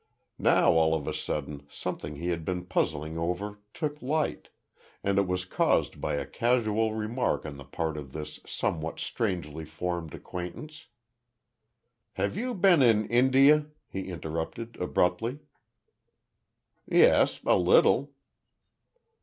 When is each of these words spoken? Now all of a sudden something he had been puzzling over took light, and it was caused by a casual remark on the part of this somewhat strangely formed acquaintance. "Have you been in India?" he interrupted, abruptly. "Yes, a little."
Now 0.39 0.71
all 0.71 0.95
of 0.95 1.07
a 1.07 1.13
sudden 1.13 1.67
something 1.69 2.15
he 2.15 2.29
had 2.29 2.43
been 2.43 2.65
puzzling 2.65 3.19
over 3.19 3.59
took 3.71 4.01
light, 4.01 4.49
and 5.03 5.19
it 5.19 5.27
was 5.27 5.45
caused 5.45 6.01
by 6.01 6.15
a 6.15 6.25
casual 6.25 6.95
remark 6.95 7.45
on 7.45 7.57
the 7.57 7.63
part 7.65 7.97
of 7.97 8.11
this 8.11 8.39
somewhat 8.43 8.99
strangely 8.99 9.63
formed 9.63 10.15
acquaintance. 10.15 10.87
"Have 12.13 12.35
you 12.35 12.55
been 12.55 12.81
in 12.81 13.07
India?" 13.09 13.67
he 13.87 14.05
interrupted, 14.09 14.75
abruptly. 14.81 15.37
"Yes, 16.87 17.39
a 17.45 17.55
little." 17.55 18.09